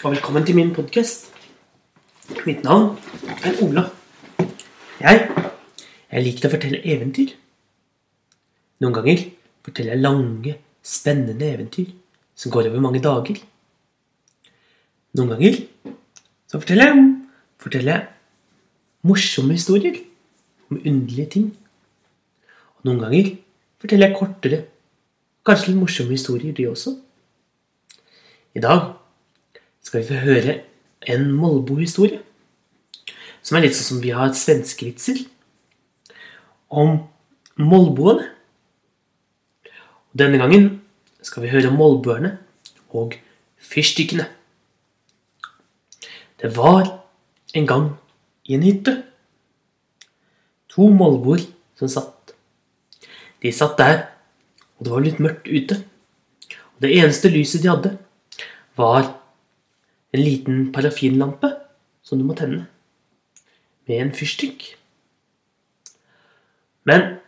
og 0.00 0.14
velkommen 0.14 0.46
til 0.48 0.56
min 0.56 0.70
podkast. 0.72 1.26
Mitt 2.46 2.62
navn 2.64 2.94
er 3.44 3.58
Ola. 3.60 3.82
Jeg, 5.00 5.26
jeg 6.08 6.22
liker 6.24 6.46
å 6.48 6.50
fortelle 6.54 6.78
eventyr. 6.88 7.34
Noen 8.80 8.94
ganger 8.96 9.26
forteller 9.66 9.92
jeg 9.92 10.00
lange, 10.00 10.54
spennende 10.80 11.50
eventyr 11.52 11.90
som 12.32 12.52
går 12.54 12.70
over 12.70 12.80
mange 12.80 13.02
dager. 13.04 13.42
Noen 15.20 15.34
ganger 15.34 15.58
så 16.48 16.62
forteller 16.62 16.88
jeg, 16.88 17.04
forteller 17.60 17.92
jeg 17.92 19.10
morsomme 19.10 19.58
historier 19.58 19.98
om 20.70 20.80
underlige 20.80 21.28
ting. 21.36 21.50
Og 22.78 22.88
noen 22.88 23.04
ganger 23.04 23.34
forteller 23.84 24.08
jeg 24.08 24.16
kortere, 24.22 24.62
kanskje 25.44 25.74
litt 25.74 25.82
morsomme 25.82 26.16
historier, 26.16 26.56
de 26.56 26.70
også. 26.72 26.96
I 28.56 28.64
dag 28.64 28.96
skal 29.82 30.02
vi 30.02 30.10
få 30.10 30.20
høre 30.24 30.58
en 31.08 31.30
Molbo-historie. 31.32 32.20
Som 33.42 33.56
er 33.56 33.64
litt 33.64 33.76
sånn 33.76 33.96
som 33.96 34.02
vi 34.04 34.12
har 34.14 34.34
svenskevitser. 34.36 35.22
Om 36.70 36.98
molboene. 37.60 38.28
Denne 40.16 40.40
gangen 40.40 40.68
skal 41.24 41.44
vi 41.44 41.52
høre 41.52 41.72
molboerne 41.72 42.34
og 42.96 43.16
fyrstikkene. 43.70 44.26
Det 46.40 46.50
var 46.56 46.88
en 47.54 47.66
gang 47.68 47.86
i 48.48 48.56
en 48.56 48.64
hytte. 48.64 48.96
To 50.72 50.88
molboer 50.94 51.42
som 51.78 51.90
satt. 51.90 52.34
De 53.40 53.52
satt 53.54 53.78
der, 53.80 54.02
og 54.78 54.86
det 54.86 54.92
var 54.92 55.04
litt 55.04 55.22
mørkt 55.22 55.48
ute. 55.48 55.80
Og 56.76 56.84
det 56.84 56.92
eneste 56.96 57.32
lyset 57.32 57.64
de 57.64 57.70
hadde, 57.72 57.94
var 58.76 59.08
en 60.12 60.22
liten 60.22 60.72
parafinlampe 60.74 61.52
som 62.02 62.18
du 62.18 62.24
må 62.26 62.34
tenne 62.38 62.66
med 63.88 64.00
en 64.04 64.12
fyrstikk. 64.14 64.74
Men 66.88 67.20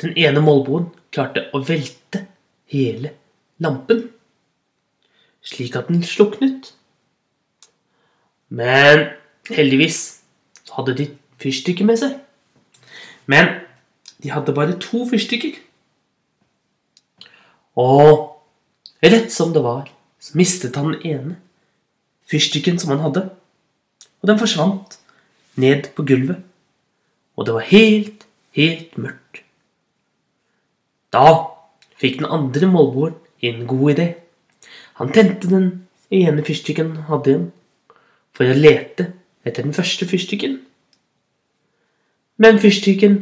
den 0.00 0.14
ene 0.20 0.42
molboen 0.44 0.90
klarte 1.14 1.46
å 1.54 1.60
velte 1.64 2.24
hele 2.70 3.14
lampen, 3.62 4.06
slik 5.44 5.76
at 5.76 5.90
den 5.90 6.02
sluknet. 6.06 6.72
Men 8.48 9.10
heldigvis 9.50 10.00
hadde 10.74 10.96
de 10.98 11.08
fyrstikker 11.42 11.86
med 11.88 12.00
seg. 12.00 12.16
Men 13.30 13.50
de 14.22 14.32
hadde 14.32 14.54
bare 14.56 14.78
to 14.80 15.04
fyrstikker. 15.08 15.56
Og 17.80 18.38
rett 19.04 19.32
som 19.32 19.52
det 19.52 19.64
var, 19.64 19.88
så 20.20 20.38
mistet 20.38 20.76
han 20.78 20.94
den 20.94 21.02
ene 21.04 21.40
fyrstikken 22.30 22.78
som 22.80 22.94
han 22.94 23.02
hadde. 23.04 23.24
Og 24.22 24.30
den 24.30 24.40
forsvant 24.40 24.98
ned 25.60 25.90
på 25.96 26.06
gulvet. 26.06 26.42
Og 27.36 27.46
det 27.46 27.54
var 27.54 27.68
helt, 27.70 28.26
helt 28.54 28.98
mørkt. 28.98 29.42
Da 31.14 31.26
fikk 32.00 32.20
den 32.20 32.30
andre 32.30 32.66
målboeren 32.70 33.18
en 33.44 33.66
god 33.66 33.94
idé. 33.94 34.06
Han 34.98 35.12
tente 35.12 35.50
den 35.50 35.66
ene 36.10 36.44
fyrstikken 36.46 36.94
han 36.96 37.08
hadde 37.10 37.30
igjen, 37.30 37.46
for 38.34 38.50
å 38.50 38.56
lete 38.58 39.12
etter 39.46 39.66
den 39.66 39.74
første 39.76 40.06
fyrstikken. 40.10 40.58
Men 42.38 42.58
fyrstikken 42.62 43.18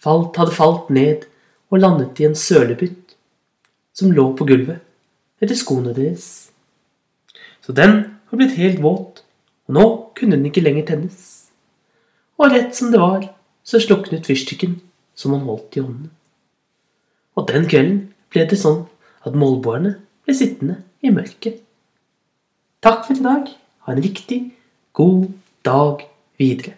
falt, 0.00 0.36
hadde 0.36 0.54
falt 0.56 0.88
ned 0.92 1.26
og 1.68 1.82
landet 1.82 2.20
i 2.20 2.28
en 2.28 2.36
sølebytt 2.38 3.16
som 3.96 4.12
lå 4.14 4.30
på 4.36 4.46
gulvet 4.48 4.84
etter 5.42 5.58
skoene 5.58 5.92
deres. 5.96 6.48
Så 7.68 7.74
den 7.76 7.98
var 8.30 8.40
blitt 8.40 8.56
helt 8.56 8.78
våt, 8.80 9.20
og 9.68 9.74
nå 9.76 9.82
kunne 10.16 10.38
den 10.38 10.46
ikke 10.48 10.62
lenger 10.64 10.86
tennes. 10.88 11.18
Og 12.40 12.54
rett 12.54 12.72
som 12.72 12.88
det 12.88 13.00
var, 13.02 13.26
så 13.60 13.76
sluknet 13.76 14.24
fyrstikken 14.24 14.78
som 15.12 15.34
han 15.36 15.44
holdt 15.44 15.76
i 15.76 15.82
hånden. 15.84 16.08
Og 17.36 17.44
den 17.50 17.68
kvelden 17.68 17.98
ble 18.32 18.46
det 18.48 18.56
sånn 18.56 18.86
at 19.28 19.36
målboerne 19.36 19.98
ble 20.24 20.36
sittende 20.38 20.78
i 21.04 21.12
mørket. 21.12 21.60
Takk 22.80 23.04
for 23.04 23.20
i 23.20 23.26
dag. 23.26 23.52
Ha 23.84 23.92
en 23.92 24.00
riktig 24.00 24.40
god 24.96 25.28
dag 25.68 26.08
videre. 26.40 26.77